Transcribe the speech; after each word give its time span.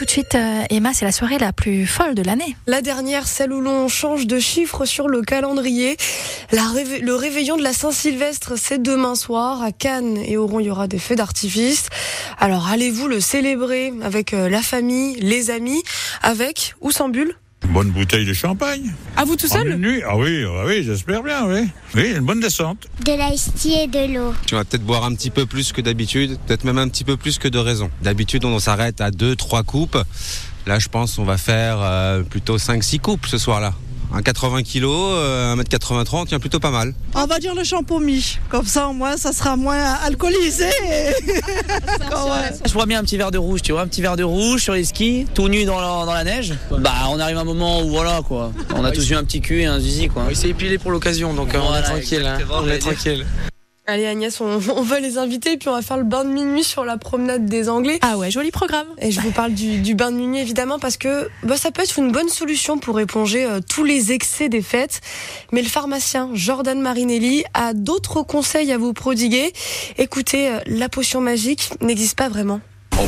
tout 0.00 0.06
de 0.06 0.10
suite, 0.12 0.34
euh, 0.34 0.62
Emma, 0.70 0.94
c'est 0.94 1.04
la 1.04 1.12
soirée 1.12 1.36
la 1.36 1.52
plus 1.52 1.86
folle 1.86 2.14
de 2.14 2.22
l'année. 2.22 2.56
La 2.66 2.80
dernière, 2.80 3.28
celle 3.28 3.52
où 3.52 3.60
l'on 3.60 3.86
change 3.88 4.26
de 4.26 4.38
chiffre 4.38 4.86
sur 4.86 5.08
le 5.08 5.20
calendrier. 5.20 5.98
le 6.52 7.12
réveillon 7.12 7.58
de 7.58 7.62
la 7.62 7.74
Saint-Sylvestre, 7.74 8.54
c'est 8.56 8.80
demain 8.80 9.14
soir. 9.14 9.62
À 9.62 9.72
Cannes 9.72 10.16
et 10.16 10.38
Oron, 10.38 10.58
il 10.60 10.68
y 10.68 10.70
aura 10.70 10.88
des 10.88 10.98
feux 10.98 11.16
d'artifice. 11.16 11.90
Alors 12.38 12.68
allez-vous 12.68 13.08
le 13.08 13.20
célébrer 13.20 13.92
avec 14.02 14.32
euh, 14.32 14.48
la 14.48 14.62
famille, 14.62 15.16
les 15.16 15.50
amis, 15.50 15.82
avec 16.22 16.74
ou 16.80 16.90
sans 16.90 17.10
bulle? 17.10 17.34
Bonne 17.68 17.90
bouteille 17.90 18.26
de 18.26 18.32
champagne. 18.32 18.92
À 19.16 19.24
vous 19.24 19.36
tout 19.36 19.46
seul 19.46 19.76
nuit 19.76 20.02
Ah 20.06 20.16
oui, 20.16 20.44
ah 20.46 20.64
oui 20.66 20.82
j'espère 20.84 21.22
bien, 21.22 21.46
oui. 21.46 21.68
Oui, 21.94 22.12
une 22.16 22.24
bonne 22.24 22.40
descente. 22.40 22.86
De 23.04 23.12
l'ice 23.12 23.50
et 23.66 23.86
de 23.86 24.14
l'eau. 24.14 24.34
Tu 24.46 24.54
vas 24.54 24.64
peut-être 24.64 24.84
boire 24.84 25.04
un 25.04 25.14
petit 25.14 25.30
peu 25.30 25.46
plus 25.46 25.72
que 25.72 25.80
d'habitude, 25.80 26.38
peut-être 26.46 26.64
même 26.64 26.78
un 26.78 26.88
petit 26.88 27.04
peu 27.04 27.16
plus 27.16 27.38
que 27.38 27.48
de 27.48 27.58
raison. 27.58 27.90
D'habitude, 28.02 28.44
on 28.44 28.58
s'arrête 28.58 29.00
à 29.00 29.10
2-3 29.10 29.64
coupes. 29.64 29.98
Là, 30.66 30.78
je 30.78 30.88
pense 30.88 31.16
qu'on 31.16 31.24
va 31.24 31.38
faire 31.38 31.78
euh, 31.80 32.22
plutôt 32.22 32.58
5-6 32.58 33.00
coupes 33.00 33.26
ce 33.26 33.38
soir-là 33.38 33.74
un 34.12 34.22
80 34.22 34.62
kg, 34.62 34.84
1m80 34.84 36.26
tient 36.26 36.38
plutôt 36.38 36.60
pas 36.60 36.70
mal. 36.70 36.94
On 37.14 37.26
va 37.26 37.38
dire 37.38 37.54
le 37.54 37.64
champomis, 37.64 38.38
comme 38.48 38.66
ça 38.66 38.88
au 38.88 38.92
moins 38.92 39.16
ça 39.16 39.32
sera 39.32 39.56
moins 39.56 39.80
alcoolisé. 40.04 40.68
Je 42.66 42.72
vois 42.72 42.86
bien 42.86 43.00
un 43.00 43.02
petit 43.02 43.16
verre 43.16 43.30
de 43.30 43.38
rouge, 43.38 43.62
tu 43.62 43.72
vois, 43.72 43.82
un 43.82 43.86
petit 43.86 44.02
verre 44.02 44.16
de 44.16 44.24
rouge 44.24 44.62
sur 44.62 44.74
les 44.74 44.84
skis, 44.84 45.26
tout 45.34 45.48
nu 45.48 45.64
dans 45.64 45.80
la, 45.80 46.04
dans 46.06 46.14
la 46.14 46.24
neige. 46.24 46.54
Bah 46.78 46.92
on 47.10 47.18
arrive 47.18 47.38
à 47.38 47.40
un 47.40 47.44
moment 47.44 47.82
où 47.82 47.90
voilà 47.90 48.20
quoi, 48.26 48.52
on 48.74 48.84
a 48.84 48.90
tous 48.90 49.08
eu 49.10 49.14
un 49.14 49.24
petit 49.24 49.40
cul 49.40 49.60
et 49.60 49.66
un 49.66 49.78
zizi 49.78 50.08
quoi. 50.08 50.24
Il 50.30 50.36
s'est 50.36 50.48
épilé 50.48 50.78
pour 50.78 50.90
l'occasion 50.90 51.34
donc 51.34 51.54
on 51.54 51.74
est 51.76 51.82
tranquille. 51.82 52.26
Hein. 52.26 52.38
on 52.52 52.68
est 52.68 52.78
tranquille. 52.78 53.24
Allez 53.90 54.06
Agnès, 54.06 54.40
on, 54.40 54.58
va 54.58 55.00
les 55.00 55.18
inviter 55.18 55.56
puis 55.56 55.68
on 55.68 55.72
va 55.72 55.82
faire 55.82 55.96
le 55.96 56.04
bain 56.04 56.24
de 56.24 56.30
minuit 56.30 56.62
sur 56.62 56.84
la 56.84 56.96
promenade 56.96 57.46
des 57.46 57.68
Anglais. 57.68 57.98
Ah 58.02 58.18
ouais, 58.18 58.30
joli 58.30 58.52
programme. 58.52 58.86
Et 58.98 59.10
je 59.10 59.20
vous 59.20 59.32
parle 59.32 59.52
du, 59.52 59.94
bain 59.96 60.12
de 60.12 60.16
minuit 60.16 60.38
évidemment 60.38 60.78
parce 60.78 60.96
que 60.96 61.28
bah, 61.42 61.56
ça 61.56 61.72
peut 61.72 61.82
être 61.82 61.98
une 61.98 62.12
bonne 62.12 62.28
solution 62.28 62.78
pour 62.78 63.00
éponger 63.00 63.44
euh, 63.44 63.58
tous 63.60 63.82
les 63.82 64.12
excès 64.12 64.48
des 64.48 64.62
fêtes. 64.62 65.00
Mais 65.50 65.60
le 65.60 65.68
pharmacien 65.68 66.30
Jordan 66.34 66.80
Marinelli 66.80 67.42
a 67.52 67.74
d'autres 67.74 68.22
conseils 68.22 68.70
à 68.70 68.78
vous 68.78 68.92
prodiguer. 68.92 69.52
Écoutez, 69.98 70.48
euh, 70.48 70.60
la 70.66 70.88
potion 70.88 71.20
magique 71.20 71.70
n'existe 71.80 72.16
pas 72.16 72.28
vraiment. 72.28 72.60
En 73.00 73.06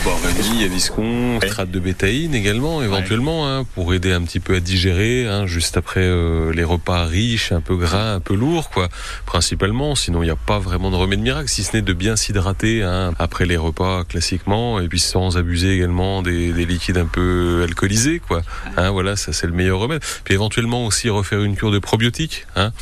il 0.54 0.62
y 0.62 0.64
a 0.64 0.68
Viscon, 0.68 1.38
strate 1.46 1.70
de 1.70 1.78
bétaïne 1.78 2.34
également, 2.34 2.82
éventuellement, 2.82 3.46
hein, 3.46 3.64
pour 3.74 3.92
aider 3.92 4.10
un 4.10 4.22
petit 4.22 4.40
peu 4.40 4.54
à 4.54 4.60
digérer, 4.60 5.26
hein, 5.26 5.46
juste 5.46 5.76
après 5.76 6.00
euh, 6.00 6.50
les 6.54 6.64
repas 6.64 7.04
riches, 7.04 7.52
un 7.52 7.60
peu 7.60 7.76
gras, 7.76 8.14
un 8.14 8.20
peu 8.20 8.34
lourds, 8.34 8.70
quoi, 8.70 8.88
principalement. 9.26 9.94
Sinon, 9.94 10.22
il 10.22 10.26
n'y 10.26 10.32
a 10.32 10.36
pas 10.36 10.58
vraiment 10.58 10.90
de 10.90 10.96
remède 10.96 11.20
miracle, 11.20 11.48
si 11.48 11.62
ce 11.62 11.76
n'est 11.76 11.82
de 11.82 11.92
bien 11.92 12.16
s'hydrater 12.16 12.82
hein, 12.82 13.12
après 13.18 13.44
les 13.44 13.58
repas 13.58 14.04
classiquement, 14.04 14.80
et 14.80 14.88
puis 14.88 14.98
sans 14.98 15.36
abuser 15.36 15.74
également 15.74 16.22
des, 16.22 16.52
liquides 16.52 16.96
un 16.96 17.06
peu 17.06 17.60
alcoolisés, 17.62 18.18
quoi. 18.18 18.40
Hein, 18.78 18.90
voilà, 18.92 19.16
ça 19.16 19.34
c'est 19.34 19.46
le 19.46 19.52
meilleur 19.52 19.78
remède. 19.78 20.00
Puis 20.24 20.32
éventuellement 20.32 20.86
aussi 20.86 21.10
refaire 21.10 21.42
une 21.42 21.54
cure 21.54 21.70
de 21.70 21.78
probiotiques, 21.78 22.46
hein, 22.56 22.72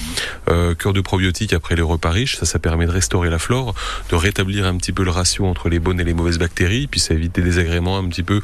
euh, 0.49 0.77
cure 0.77 0.93
de 0.93 1.01
probiotiques 1.01 1.55
après 1.55 1.75
les 1.75 1.83
repas 1.83 2.11
riches, 2.11 2.37
ça, 2.37 2.47
ça 2.47 2.61
permet 2.61 2.87
de 2.87 2.93
restaurer 2.93 3.31
la 3.31 3.41
flore, 3.41 3.75
de 4.11 4.15
rétablir 4.15 4.65
un 4.65 4.77
petit 4.77 4.93
peu 4.93 5.03
le 5.03 5.11
ratio 5.11 5.47
entre 5.47 5.69
les 5.69 5.81
bonnes 5.81 5.99
et 5.99 6.05
les 6.05 6.15
mauvaises 6.15 6.39
bactéries, 6.39 6.87
puis 6.87 7.00
ça 7.01 7.15
évite 7.15 7.35
des 7.35 7.43
désagréments 7.43 7.99
un 7.99 8.09
petit 8.09 8.23
peu 8.23 8.41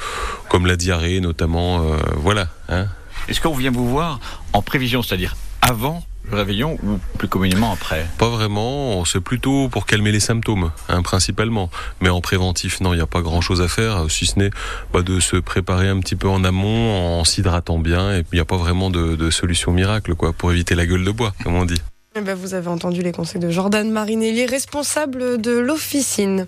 comme 0.49 0.67
la 0.67 0.77
diarrhée 0.77 1.21
notamment. 1.21 1.83
Euh, 1.83 1.99
voilà. 2.17 2.49
Hein. 2.69 2.87
Est-ce 3.29 3.41
qu'on 3.41 3.55
vient 3.55 3.71
vous 3.71 3.89
voir 3.89 4.21
en 4.53 4.63
prévision, 4.63 5.03
c'est-à-dire 5.03 5.37
avant 5.63 6.05
le 6.31 6.37
réveillon 6.37 6.79
ou 6.83 6.99
plus 7.19 7.29
communément 7.29 7.73
après? 7.73 8.07
Pas 8.19 8.29
vraiment, 8.29 9.05
c'est 9.05 9.21
plutôt 9.21 9.69
pour 9.69 9.87
calmer 9.87 10.13
les 10.13 10.21
symptômes, 10.21 10.71
hein, 10.89 11.03
principalement. 11.03 11.71
Mais 12.01 12.09
en 12.09 12.21
préventif, 12.21 12.81
non, 12.81 12.93
il 12.93 12.97
n'y 12.97 13.03
a 13.03 13.07
pas 13.07 13.23
grand-chose 13.23 13.61
à 13.61 13.69
faire, 13.69 14.11
si 14.11 14.27
ce 14.27 14.39
n'est 14.39 14.51
bah, 14.93 15.03
de 15.03 15.19
se 15.19 15.37
préparer 15.37 15.89
un 15.89 15.99
petit 16.01 16.17
peu 16.17 16.29
en 16.29 16.45
amont, 16.45 17.19
en 17.21 17.25
s'hydratant 17.25 17.79
bien, 17.79 18.15
et 18.15 18.25
il 18.33 18.37
n'y 18.37 18.41
a 18.41 18.45
pas 18.45 18.57
vraiment 18.57 18.91
de, 18.91 19.31
solution 19.31 19.73
miracle 19.73 20.15
quoi, 20.15 20.33
pour 20.33 20.53
éviter 20.53 20.77
la 20.77 20.87
gueule 20.87 21.05
de 21.05 21.11
bois, 21.11 21.33
comme 21.43 21.55
on 21.55 21.65
dit. 21.65 21.81
Eh 22.15 22.21
ben, 22.21 22.35
vous 22.35 22.55
avez 22.55 22.69
entendu 22.69 23.03
les 23.03 23.13
conseils 23.13 23.41
de 23.41 23.51
Jordan 23.51 23.91
Marinelli, 23.91 24.47
responsable 24.47 25.41
de 25.41 25.59
l'officine. 25.59 26.47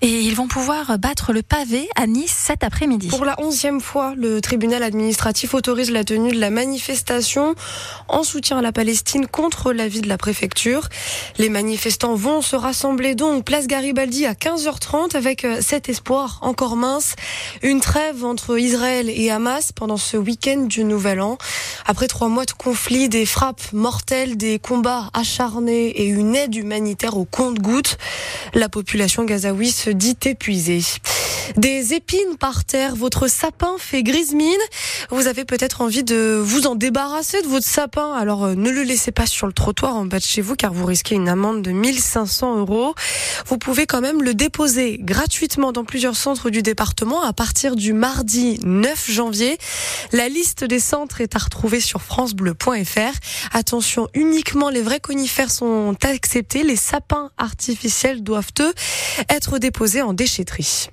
Et 0.00 0.20
ils 0.20 0.36
vont 0.36 0.46
pouvoir 0.46 0.96
battre 0.96 1.32
le 1.32 1.42
pavé 1.42 1.88
à 1.96 2.06
Nice 2.06 2.32
cet 2.32 2.62
après-midi. 2.62 3.08
Pour 3.08 3.24
la 3.24 3.34
onzième 3.40 3.80
fois, 3.80 4.14
le 4.16 4.40
tribunal 4.40 4.84
administratif 4.84 5.54
autorise 5.54 5.90
la 5.90 6.04
tenue 6.04 6.30
de 6.30 6.38
la 6.38 6.50
manifestation 6.50 7.56
en 8.06 8.22
soutien 8.22 8.58
à 8.58 8.62
la 8.62 8.70
Palestine 8.70 9.26
contre 9.26 9.72
l'avis 9.72 10.00
de 10.00 10.08
la 10.08 10.16
préfecture. 10.16 10.88
Les 11.38 11.48
manifestants 11.48 12.14
vont 12.14 12.42
se 12.42 12.54
rassembler 12.54 13.16
donc 13.16 13.44
place 13.44 13.66
Garibaldi 13.66 14.24
à 14.24 14.34
15h30 14.34 15.16
avec 15.16 15.44
euh, 15.44 15.58
cet 15.60 15.88
espoir 15.88 16.38
encore 16.42 16.76
mince, 16.76 17.16
une 17.62 17.80
trêve 17.80 18.24
entre 18.24 18.56
Israël 18.56 19.10
et 19.10 19.32
Hamas 19.32 19.72
pendant 19.72 19.96
ce 19.96 20.16
week-end 20.16 20.66
du 20.66 20.84
Nouvel 20.84 21.20
An. 21.20 21.38
Après 21.86 22.06
trois 22.06 22.28
mois 22.28 22.44
de 22.44 22.52
conflit, 22.52 23.08
des 23.08 23.26
frappes 23.26 23.72
mortelles, 23.72 24.36
des 24.36 24.60
combats 24.60 25.10
acharnés 25.12 25.88
et 25.88 26.06
une 26.06 26.36
aide 26.36 26.54
humanitaire 26.54 27.16
au 27.16 27.24
compte-gouttes, 27.24 27.98
la 28.54 28.68
population 28.68 29.24
gazaouie 29.24 29.72
dit 29.92 30.16
épuisé. 30.24 30.80
Des 31.56 31.94
épines 31.94 32.36
par 32.38 32.64
terre, 32.64 32.94
votre 32.94 33.28
sapin 33.28 33.76
fait 33.78 34.02
grise 34.02 34.34
mine. 34.34 34.58
Vous 35.10 35.26
avez 35.26 35.44
peut-être 35.44 35.80
envie 35.80 36.04
de 36.04 36.40
vous 36.42 36.66
en 36.66 36.74
débarrasser 36.74 37.40
de 37.42 37.46
votre 37.46 37.66
sapin. 37.66 38.12
Alors 38.12 38.44
euh, 38.44 38.54
ne 38.54 38.70
le 38.70 38.82
laissez 38.82 39.12
pas 39.12 39.26
sur 39.26 39.46
le 39.46 39.52
trottoir 39.52 39.96
en 39.96 40.04
bas 40.04 40.18
de 40.18 40.24
chez 40.24 40.42
vous 40.42 40.56
car 40.56 40.72
vous 40.72 40.84
risquez 40.84 41.14
une 41.14 41.28
amende 41.28 41.62
de 41.62 41.70
1500 41.70 42.58
euros. 42.58 42.94
Vous 43.46 43.58
pouvez 43.58 43.86
quand 43.86 44.00
même 44.00 44.22
le 44.22 44.34
déposer 44.34 44.98
gratuitement 45.00 45.72
dans 45.72 45.84
plusieurs 45.84 46.16
centres 46.16 46.50
du 46.50 46.62
département 46.62 47.22
à 47.22 47.32
partir 47.32 47.76
du 47.76 47.92
mardi 47.92 48.60
9 48.64 49.10
janvier. 49.10 49.58
La 50.12 50.28
liste 50.28 50.64
des 50.64 50.80
centres 50.80 51.20
est 51.20 51.34
à 51.34 51.38
retrouver 51.38 51.80
sur 51.80 52.02
francebleu.fr. 52.02 53.18
Attention, 53.52 54.08
uniquement 54.14 54.68
les 54.68 54.82
vrais 54.82 55.00
conifères 55.00 55.50
sont 55.50 55.96
acceptés. 56.02 56.62
Les 56.62 56.76
sapins 56.76 57.30
artificiels 57.38 58.22
doivent 58.22 58.52
eux 58.60 58.74
être 59.30 59.58
déposés 59.58 60.02
en 60.02 60.12
déchetterie 60.12 60.88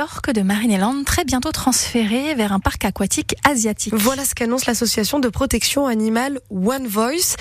orques 0.00 0.32
de 0.32 0.42
Marineland 0.42 1.04
très 1.04 1.24
bientôt 1.24 1.52
transférés 1.52 2.34
vers 2.34 2.52
un 2.52 2.60
parc 2.60 2.84
aquatique 2.84 3.34
asiatique. 3.44 3.94
Voilà 3.94 4.24
ce 4.24 4.34
qu'annonce 4.34 4.66
l'association 4.66 5.18
de 5.18 5.28
protection 5.28 5.86
animale 5.86 6.40
One 6.50 6.86
Voice. 6.86 7.36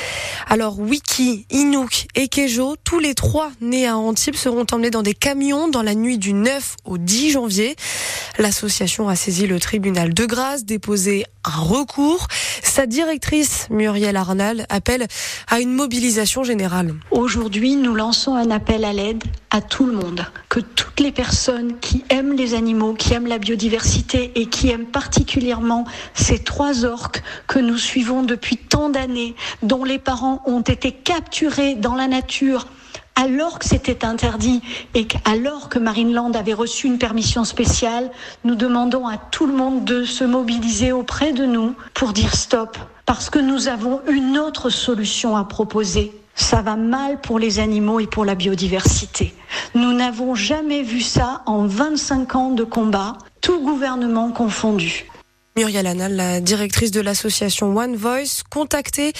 Alors 0.47 0.79
Wiki, 0.79 1.45
Inuk 1.51 2.07
et 2.15 2.27
Kejo, 2.27 2.75
tous 2.83 2.99
les 2.99 3.15
trois 3.15 3.51
nés 3.61 3.87
à 3.87 3.97
Antibes 3.97 4.35
seront 4.35 4.65
emmenés 4.71 4.89
dans 4.89 5.03
des 5.03 5.13
camions 5.13 5.67
dans 5.69 5.83
la 5.83 5.95
nuit 5.95 6.17
du 6.17 6.33
9 6.33 6.75
au 6.85 6.97
10 6.97 7.31
janvier. 7.31 7.75
L'association 8.37 9.09
a 9.09 9.15
saisi 9.15 9.47
le 9.47 9.59
tribunal 9.59 10.13
de 10.13 10.25
grâce, 10.25 10.65
déposé 10.65 11.25
un 11.45 11.61
recours. 11.61 12.27
Sa 12.63 12.85
directrice, 12.85 13.67
Muriel 13.69 14.17
Arnal, 14.17 14.65
appelle 14.69 15.07
à 15.47 15.59
une 15.59 15.71
mobilisation 15.71 16.43
générale. 16.43 16.95
Aujourd'hui, 17.11 17.75
nous 17.75 17.95
lançons 17.95 18.35
un 18.35 18.51
appel 18.51 18.85
à 18.85 18.93
l'aide 18.93 19.23
à 19.51 19.61
tout 19.61 19.85
le 19.85 19.93
monde, 19.93 20.25
que 20.47 20.59
toutes 20.59 20.99
les 20.99 21.11
personnes 21.11 21.79
qui 21.79 22.03
aiment 22.09 22.33
les 22.33 22.53
animaux, 22.53 22.93
qui 22.93 23.13
aiment 23.13 23.27
la 23.27 23.39
biodiversité 23.39 24.31
et 24.35 24.45
qui 24.45 24.69
aiment 24.69 24.85
particulièrement 24.85 25.85
ces 26.13 26.39
trois 26.39 26.85
orques 26.85 27.23
que 27.47 27.59
nous 27.59 27.77
suivons 27.77 28.21
depuis 28.23 28.57
tant 28.57 28.89
d'années, 28.89 29.35
dont 29.63 29.83
les 29.83 29.97
parents 29.97 30.41
ont 30.45 30.61
été 30.61 30.91
capturés 30.91 31.75
dans 31.75 31.95
la 31.95 32.07
nature 32.07 32.67
alors 33.15 33.59
que 33.59 33.65
c'était 33.65 34.05
interdit 34.05 34.61
et 34.95 35.05
alors 35.25 35.67
que 35.67 35.77
Marineland 35.77 36.31
avait 36.31 36.53
reçu 36.53 36.87
une 36.87 36.97
permission 36.97 37.43
spéciale, 37.43 38.11
nous 38.45 38.55
demandons 38.55 39.07
à 39.07 39.17
tout 39.17 39.45
le 39.45 39.53
monde 39.53 39.83
de 39.83 40.05
se 40.05 40.23
mobiliser 40.23 40.93
auprès 40.93 41.33
de 41.33 41.45
nous 41.45 41.75
pour 41.93 42.13
dire 42.13 42.33
stop, 42.33 42.77
parce 43.05 43.29
que 43.29 43.39
nous 43.39 43.67
avons 43.67 43.99
une 44.09 44.37
autre 44.37 44.69
solution 44.69 45.35
à 45.35 45.43
proposer. 45.43 46.13
Ça 46.39 46.61
va 46.61 46.77
mal 46.77 47.19
pour 47.19 47.37
les 47.37 47.59
animaux 47.59 47.99
et 47.99 48.07
pour 48.07 48.23
la 48.23 48.33
biodiversité. 48.33 49.35
Nous 49.75 49.91
n'avons 49.91 50.35
jamais 50.35 50.83
vu 50.83 51.01
ça 51.01 51.43
en 51.45 51.67
25 51.67 52.35
ans 52.35 52.51
de 52.51 52.63
combat, 52.63 53.17
tout 53.41 53.61
gouvernement 53.61 54.31
confondu. 54.31 55.05
Muriel 55.57 55.85
Anal, 55.85 56.15
la 56.15 56.39
directrice 56.39 56.91
de 56.91 57.01
l'association 57.01 57.75
One 57.75 57.97
Voice, 57.97 58.43
contactée. 58.49 59.11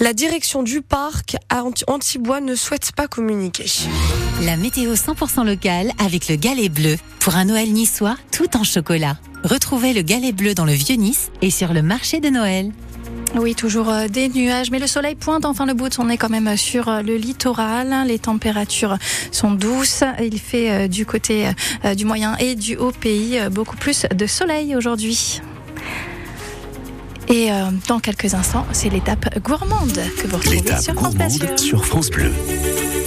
La 0.00 0.12
direction 0.12 0.62
du 0.62 0.82
parc 0.82 1.36
à 1.48 1.64
Antibois 1.86 2.42
ne 2.42 2.54
souhaite 2.54 2.92
pas 2.92 3.08
communiquer. 3.08 3.64
La 4.42 4.58
météo 4.58 4.92
100% 4.92 5.46
locale 5.46 5.92
avec 5.98 6.28
le 6.28 6.36
galet 6.36 6.68
bleu. 6.68 6.96
Pour 7.20 7.36
un 7.36 7.46
Noël 7.46 7.72
niçois, 7.72 8.16
tout 8.30 8.54
en 8.54 8.64
chocolat. 8.64 9.16
Retrouvez 9.44 9.94
le 9.94 10.02
galet 10.02 10.32
bleu 10.32 10.54
dans 10.54 10.66
le 10.66 10.72
vieux 10.72 10.96
Nice 10.96 11.30
et 11.40 11.50
sur 11.50 11.72
le 11.72 11.80
marché 11.80 12.20
de 12.20 12.28
Noël. 12.28 12.72
Oui, 13.38 13.54
toujours 13.54 13.90
euh, 13.90 14.08
des 14.08 14.28
nuages, 14.28 14.70
mais 14.70 14.78
le 14.78 14.86
soleil 14.86 15.14
pointe 15.14 15.44
enfin 15.44 15.66
le 15.66 15.74
bout 15.74 15.88
de 15.88 15.94
son 15.94 16.04
nez 16.04 16.16
quand 16.16 16.30
même 16.30 16.56
sur 16.56 16.88
euh, 16.88 17.02
le 17.02 17.16
littoral. 17.16 18.06
Les 18.06 18.18
températures 18.18 18.96
sont 19.30 19.50
douces. 19.50 20.04
Il 20.22 20.38
fait 20.38 20.70
euh, 20.70 20.88
du 20.88 21.04
côté 21.04 21.46
du 21.96 22.04
moyen 22.04 22.36
et 22.38 22.54
du 22.54 22.76
haut 22.76 22.92
pays 22.92 23.38
beaucoup 23.50 23.76
plus 23.76 24.06
de 24.14 24.26
soleil 24.26 24.74
aujourd'hui. 24.74 25.40
Et 27.28 27.48
dans 27.88 27.98
quelques 27.98 28.34
instants, 28.34 28.66
c'est 28.72 28.88
l'étape 28.88 29.40
gourmande 29.40 29.98
que 30.18 30.26
vous 30.26 30.36
retrouvez 30.36 30.80
sur 30.80 30.94
France 30.94 31.14
Bleu. 31.14 31.56
sur 31.56 31.84
France 31.84 32.10
Bleu. 32.10 32.32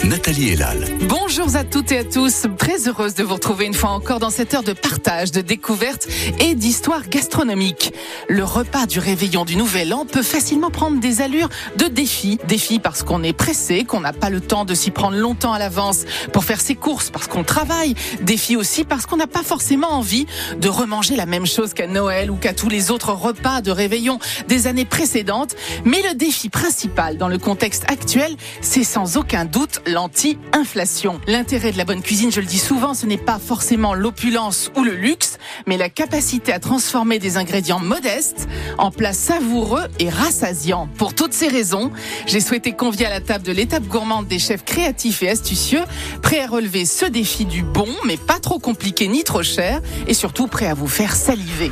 Nathalie 0.05 0.53
Elal. 0.53 0.85
Bonjour 1.01 1.55
à 1.55 1.63
toutes 1.63 1.91
et 1.91 1.99
à 1.99 2.03
tous. 2.03 2.47
Très 2.57 2.87
heureuse 2.87 3.15
de 3.15 3.23
vous 3.23 3.33
retrouver 3.33 3.65
une 3.65 3.73
fois 3.73 3.89
encore 3.89 4.19
dans 4.19 4.29
cette 4.29 4.53
heure 4.53 4.63
de 4.63 4.71
partage, 4.71 5.31
de 5.31 5.41
découverte 5.41 6.07
et 6.39 6.55
d'histoire 6.55 7.07
gastronomique. 7.09 7.93
Le 8.29 8.43
repas 8.43 8.85
du 8.85 8.99
réveillon 8.99 9.43
du 9.43 9.57
Nouvel 9.57 9.93
An 9.93 10.05
peut 10.05 10.23
facilement 10.23 10.71
prendre 10.71 10.99
des 10.99 11.21
allures 11.21 11.49
de 11.75 11.85
défi. 11.85 12.39
Défi 12.47 12.79
parce 12.79 13.03
qu'on 13.03 13.23
est 13.23 13.33
pressé, 13.33 13.83
qu'on 13.83 13.99
n'a 13.99 14.13
pas 14.13 14.29
le 14.29 14.39
temps 14.39 14.63
de 14.63 14.73
s'y 14.73 14.89
prendre 14.89 15.17
longtemps 15.17 15.53
à 15.53 15.59
l'avance 15.59 16.05
pour 16.31 16.45
faire 16.45 16.61
ses 16.61 16.75
courses, 16.75 17.09
parce 17.09 17.27
qu'on 17.27 17.43
travaille. 17.43 17.93
Défi 18.21 18.55
aussi 18.55 18.85
parce 18.85 19.05
qu'on 19.05 19.17
n'a 19.17 19.27
pas 19.27 19.43
forcément 19.43 19.91
envie 19.91 20.25
de 20.59 20.69
remanger 20.69 21.17
la 21.17 21.25
même 21.25 21.45
chose 21.45 21.73
qu'à 21.73 21.87
Noël 21.87 22.31
ou 22.31 22.35
qu'à 22.35 22.53
tous 22.53 22.69
les 22.69 22.89
autres 22.89 23.11
repas 23.11 23.61
de 23.61 23.71
réveillon 23.71 24.19
des 24.47 24.67
années 24.67 24.85
précédentes. 24.85 25.55
Mais 25.83 26.01
le 26.07 26.15
défi 26.15 26.49
principal 26.49 27.17
dans 27.17 27.27
le 27.27 27.37
contexte 27.37 27.83
actuel, 27.91 28.35
c'est 28.61 28.85
sans 28.85 29.17
aucun 29.17 29.43
doute 29.43 29.81
l'anti-inflation. 29.89 31.19
L'intérêt 31.27 31.71
de 31.71 31.77
la 31.77 31.85
bonne 31.85 32.01
cuisine, 32.01 32.31
je 32.31 32.39
le 32.39 32.45
dis 32.45 32.59
souvent, 32.59 32.93
ce 32.93 33.05
n'est 33.05 33.17
pas 33.17 33.39
forcément 33.39 33.93
l'opulence 33.93 34.71
ou 34.75 34.83
le 34.83 34.93
luxe, 34.93 35.37
mais 35.67 35.77
la 35.77 35.89
capacité 35.89 36.53
à 36.53 36.59
transformer 36.59 37.19
des 37.19 37.37
ingrédients 37.37 37.79
modestes 37.79 38.47
en 38.77 38.91
plats 38.91 39.13
savoureux 39.13 39.87
et 39.99 40.09
rassasiants. 40.09 40.87
Pour 40.97 41.13
toutes 41.13 41.33
ces 41.33 41.47
raisons, 41.47 41.91
j'ai 42.25 42.39
souhaité 42.39 42.73
convier 42.73 43.07
à 43.07 43.09
la 43.09 43.21
table 43.21 43.45
de 43.45 43.51
l'étape 43.51 43.83
gourmande 43.83 44.27
des 44.27 44.39
chefs 44.39 44.63
créatifs 44.63 45.23
et 45.23 45.29
astucieux, 45.29 45.83
prêts 46.21 46.41
à 46.41 46.47
relever 46.47 46.85
ce 46.85 47.05
défi 47.05 47.45
du 47.45 47.63
bon, 47.63 47.87
mais 48.05 48.17
pas 48.17 48.39
trop 48.39 48.59
compliqué 48.59 49.07
ni 49.07 49.23
trop 49.23 49.43
cher, 49.43 49.81
et 50.07 50.13
surtout 50.13 50.47
prêts 50.47 50.67
à 50.67 50.73
vous 50.73 50.87
faire 50.87 51.15
saliver. 51.15 51.71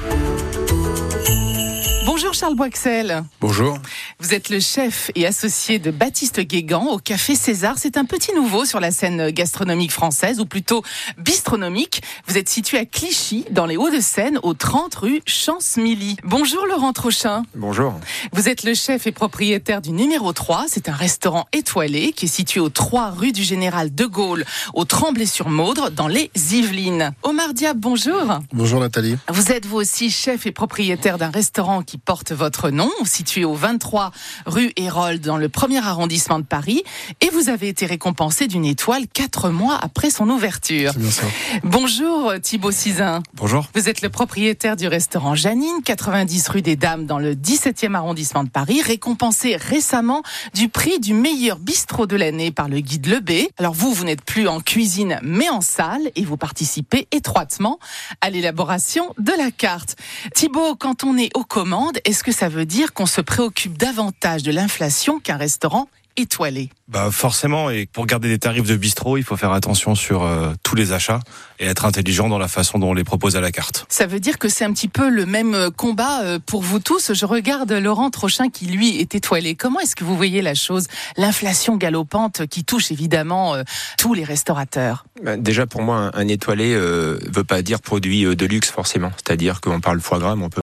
Bonjour 2.08 2.34
Charles 2.34 2.56
Boixel. 2.56 3.26
Bonjour. 3.42 3.78
Vous 4.22 4.34
êtes 4.34 4.50
le 4.50 4.62
chef 4.62 5.12
et 5.16 5.28
associé 5.28 5.78
de 5.78 5.92
Baptiste 5.92 6.40
Guégan 6.40 6.86
au 6.86 7.00
Café 7.00 7.36
César. 7.36 7.76
C'est 7.78 7.98
un 7.98 8.06
petit 8.06 8.34
nouveau 8.34 8.64
sur 8.64 8.80
la 8.80 8.92
scène 8.92 9.30
gastronomique 9.32 9.92
française, 9.92 10.40
ou 10.40 10.46
plutôt 10.46 10.84
bistronomique. 11.18 12.02
Vous 12.26 12.38
êtes 12.38 12.48
situé 12.48 12.78
à 12.78 12.86
Clichy, 12.86 13.44
dans 13.52 13.66
les 13.66 13.76
Hauts-de-Seine, 13.76 14.40
au 14.42 14.54
30 14.54 14.96
rue 14.96 15.22
Chance-Milly. 15.26 16.16
Bonjour 16.24 16.66
Laurent 16.66 16.94
Trochin. 16.94 17.44
Bonjour. 17.56 17.94
Vous 18.32 18.48
êtes 18.48 18.64
le 18.64 18.74
chef 18.74 19.06
et 19.06 19.12
propriétaire 19.12 19.82
du 19.82 19.92
numéro 19.92 20.32
3. 20.32 20.68
C'est 20.70 20.88
un 20.88 20.96
restaurant 20.96 21.46
étoilé 21.52 22.14
qui 22.14 22.28
est 22.28 22.30
situé 22.30 22.62
au 22.62 22.70
3 22.70 23.10
rue 23.10 23.34
du 23.34 23.44
Général 23.44 23.94
de 23.94 24.06
Gaulle, 24.06 24.46
au 24.74 24.86
Tremblay-sur-Maudre, 24.86 25.90
dans 25.90 26.08
les 26.08 26.32
Yvelines. 26.52 27.12
Omar 27.24 27.54
Diab, 27.54 27.78
bonjour. 27.78 28.40
Bonjour 28.54 28.80
Nathalie. 28.80 29.18
Vous 29.28 29.52
êtes 29.52 29.66
vous 29.66 29.76
aussi 29.76 30.10
chef 30.10 30.46
et 30.46 30.54
propriétaire 30.54 31.18
d'un 31.18 31.32
restaurant 31.32 31.82
qui 31.82 31.97
porte 31.98 32.32
votre 32.32 32.70
nom, 32.70 32.92
situé 33.04 33.46
au 33.46 33.54
23 33.54 34.12
rue 34.46 34.72
Hérold 34.76 35.22
dans 35.22 35.38
le 35.38 35.50
premier 35.50 35.80
arrondissement 35.80 36.40
de 36.40 36.46
Paris. 36.46 36.84
Et 37.22 37.30
vous 37.30 37.50
avez 37.50 37.68
été 37.68 37.86
récompensé 37.86 38.48
d'une 38.48 38.66
étoile 38.66 39.08
quatre 39.08 39.50
mois 39.50 39.78
après 39.82 40.10
son 40.10 40.30
ouverture. 40.30 40.94
Bien 40.96 41.12
ça. 41.12 41.24
Bonjour 41.64 42.34
Thibaut 42.42 42.72
Cizin. 42.72 43.24
Bonjour. 43.34 43.68
Vous 43.74 43.90
êtes 43.90 44.02
le 44.02 44.10
propriétaire 44.10 44.76
du 44.76 44.88
restaurant 44.88 45.36
Janine, 45.36 45.82
90 45.84 46.50
rue 46.50 46.62
des 46.62 46.76
Dames 46.76 47.06
dans 47.06 47.20
le 47.20 47.36
17e 47.36 47.94
arrondissement 47.94 48.44
de 48.44 48.50
Paris, 48.50 48.82
récompensé 48.82 49.56
récemment 49.56 50.24
du 50.54 50.70
prix 50.70 51.00
du 51.00 51.14
meilleur 51.14 51.58
bistrot 51.60 52.08
de 52.08 52.16
l'année 52.16 52.52
par 52.52 52.68
le 52.68 52.80
guide 52.80 53.08
Lebé. 53.08 53.50
Alors 53.58 53.74
vous, 53.74 53.94
vous 53.94 54.04
n'êtes 54.04 54.24
plus 54.24 54.48
en 54.48 54.60
cuisine 54.60 55.20
mais 55.24 55.50
en 55.50 55.62
salle 55.62 56.12
et 56.16 56.26
vous 56.26 56.38
participez 56.38 57.08
étroitement 57.12 57.80
à 58.22 58.30
l'élaboration 58.30 59.14
de 59.18 59.32
la 59.38 59.52
carte. 59.52 59.96
Thibaut, 60.34 60.76
quand 60.76 61.04
on 61.04 61.18
est 61.18 61.36
aux 61.36 61.44
commandes, 61.44 61.87
est-ce 62.06 62.24
que 62.24 62.32
ça 62.32 62.50
veut 62.50 62.66
dire 62.66 62.94
qu'on 62.94 63.06
se 63.06 63.22
préoccupe 63.22 63.78
davantage 63.78 64.44
de 64.44 64.52
l'inflation 64.52 65.20
qu'un 65.20 65.38
restaurant 65.38 65.88
étoilé? 66.16 66.70
Bah 66.88 67.10
forcément, 67.12 67.70
et 67.70 67.86
pour 67.86 68.06
garder 68.06 68.30
des 68.30 68.40
tarifs 68.40 68.66
de 68.66 68.78
bistrot, 68.78 69.18
il 69.18 69.24
faut 69.24 69.36
faire 69.36 69.52
attention 69.52 69.94
sur 69.94 70.24
euh, 70.24 70.54
tous 70.64 70.74
les 70.74 70.94
achats 70.94 71.20
et 71.60 71.66
être 71.66 71.84
intelligent 71.84 72.30
dans 72.30 72.38
la 72.38 72.48
façon 72.48 72.80
dont 72.80 72.92
on 72.92 72.94
les 72.94 73.04
propose 73.04 73.36
à 73.36 73.42
la 73.42 73.52
carte. 73.52 73.86
Ça 73.90 74.08
veut 74.08 74.22
dire 74.22 74.40
que 74.40 74.48
c'est 74.48 74.64
un 74.64 74.72
petit 74.72 74.88
peu 74.88 75.10
le 75.10 75.26
même 75.26 75.54
euh, 75.54 75.70
combat 75.70 76.22
euh, 76.22 76.40
pour 76.40 76.62
vous 76.62 76.80
tous. 76.80 77.14
Je 77.14 77.26
regarde 77.26 77.74
Laurent 77.74 78.10
Trochin 78.10 78.48
qui 78.50 78.68
lui 78.68 79.02
est 79.02 79.16
étoilé. 79.16 79.56
Comment 79.56 79.82
est-ce 79.82 79.98
que 79.98 80.06
vous 80.06 80.16
voyez 80.16 80.42
la 80.42 80.54
chose 80.54 80.88
L'inflation 81.18 81.76
galopante 81.76 82.48
qui 82.48 82.64
touche 82.64 82.90
évidemment 82.90 83.56
tous 83.98 84.14
les 84.14 84.24
restaurateurs? 84.24 85.06
Bah, 85.22 85.36
déjà 85.36 85.68
pour 85.68 85.82
moi, 85.82 85.98
un, 85.98 86.12
un 86.14 86.28
étoilé 86.30 86.74
euh, 86.74 87.20
veut 87.30 87.44
pas 87.44 87.62
dire 87.62 87.82
produit 87.82 88.24
de 88.24 88.46
luxe 88.46 88.70
forcément. 88.70 89.12
C'est-à-dire 89.18 89.60
qu'on 89.60 89.82
parle 89.82 90.00
foie 90.00 90.20
gras, 90.20 90.38
mais 90.38 90.46
on 90.46 90.50
peut 90.50 90.56